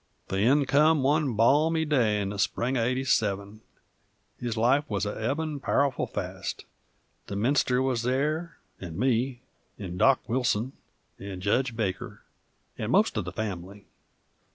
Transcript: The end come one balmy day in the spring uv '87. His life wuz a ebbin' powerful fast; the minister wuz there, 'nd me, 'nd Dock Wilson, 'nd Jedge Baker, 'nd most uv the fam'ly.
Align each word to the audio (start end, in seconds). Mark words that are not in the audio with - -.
The 0.29 0.39
end 0.39 0.67
come 0.67 1.03
one 1.03 1.35
balmy 1.35 1.85
day 1.85 2.19
in 2.19 2.29
the 2.29 2.39
spring 2.39 2.73
uv 2.73 2.83
'87. 2.87 3.61
His 4.39 4.57
life 4.57 4.83
wuz 4.89 5.01
a 5.05 5.13
ebbin' 5.15 5.59
powerful 5.59 6.07
fast; 6.07 6.65
the 7.27 7.35
minister 7.35 7.83
wuz 7.83 7.97
there, 8.01 8.57
'nd 8.83 8.97
me, 8.97 9.41
'nd 9.79 9.99
Dock 9.99 10.27
Wilson, 10.27 10.73
'nd 11.21 11.43
Jedge 11.43 11.75
Baker, 11.75 12.23
'nd 12.81 12.89
most 12.91 13.13
uv 13.13 13.25
the 13.25 13.31
fam'ly. 13.31 13.85